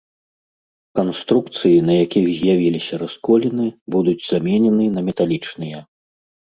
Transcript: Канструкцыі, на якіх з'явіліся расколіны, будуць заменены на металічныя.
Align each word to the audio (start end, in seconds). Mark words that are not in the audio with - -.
Канструкцыі, 0.99 1.83
на 1.91 1.99
якіх 2.05 2.25
з'явіліся 2.39 2.95
расколіны, 3.05 3.65
будуць 3.93 4.19
заменены 4.29 4.93
на 5.01 5.09
металічныя. 5.15 5.89